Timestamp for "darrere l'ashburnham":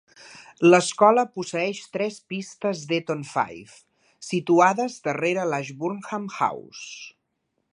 5.09-6.27